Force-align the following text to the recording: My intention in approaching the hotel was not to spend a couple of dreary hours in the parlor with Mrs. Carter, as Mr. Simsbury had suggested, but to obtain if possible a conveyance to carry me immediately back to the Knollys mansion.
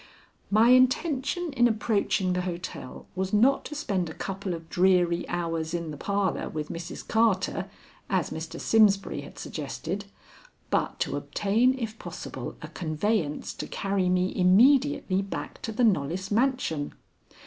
My 0.49 0.69
intention 0.69 1.53
in 1.53 1.67
approaching 1.67 2.33
the 2.33 2.41
hotel 2.41 3.05
was 3.13 3.33
not 3.33 3.65
to 3.65 3.75
spend 3.75 4.09
a 4.09 4.15
couple 4.15 4.55
of 4.55 4.67
dreary 4.67 5.29
hours 5.29 5.75
in 5.75 5.91
the 5.91 5.95
parlor 5.95 6.49
with 6.49 6.69
Mrs. 6.69 7.07
Carter, 7.07 7.69
as 8.09 8.31
Mr. 8.31 8.59
Simsbury 8.59 9.21
had 9.21 9.37
suggested, 9.37 10.05
but 10.71 10.99
to 11.01 11.17
obtain 11.17 11.77
if 11.77 11.99
possible 11.99 12.55
a 12.63 12.67
conveyance 12.69 13.53
to 13.53 13.67
carry 13.67 14.09
me 14.09 14.33
immediately 14.35 15.21
back 15.21 15.61
to 15.61 15.71
the 15.71 15.83
Knollys 15.83 16.31
mansion. 16.31 16.95